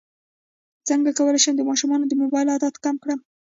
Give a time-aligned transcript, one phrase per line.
[0.87, 3.19] څنګه کولی شم د ماشومانو د موبایل عادت کم کړم